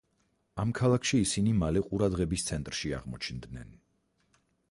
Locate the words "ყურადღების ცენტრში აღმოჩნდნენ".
1.89-3.79